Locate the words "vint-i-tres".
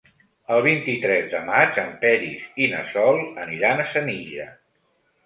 0.67-1.27